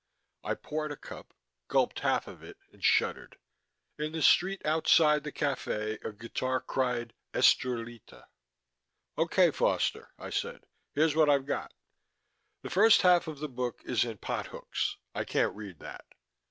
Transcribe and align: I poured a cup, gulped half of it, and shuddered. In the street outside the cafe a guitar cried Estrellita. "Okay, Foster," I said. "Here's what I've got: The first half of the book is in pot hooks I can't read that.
I 0.43 0.55
poured 0.55 0.91
a 0.91 0.95
cup, 0.97 1.31
gulped 1.67 1.99
half 1.99 2.25
of 2.27 2.41
it, 2.41 2.57
and 2.71 2.83
shuddered. 2.83 3.37
In 3.99 4.13
the 4.13 4.23
street 4.23 4.59
outside 4.65 5.23
the 5.23 5.31
cafe 5.31 5.99
a 6.03 6.11
guitar 6.11 6.59
cried 6.59 7.13
Estrellita. 7.35 8.25
"Okay, 9.19 9.51
Foster," 9.51 10.09
I 10.17 10.31
said. 10.31 10.65
"Here's 10.95 11.15
what 11.15 11.29
I've 11.29 11.45
got: 11.45 11.71
The 12.63 12.71
first 12.71 13.03
half 13.03 13.27
of 13.27 13.37
the 13.37 13.47
book 13.47 13.83
is 13.85 14.03
in 14.03 14.17
pot 14.17 14.47
hooks 14.47 14.97
I 15.13 15.23
can't 15.23 15.55
read 15.55 15.77
that. 15.81 16.03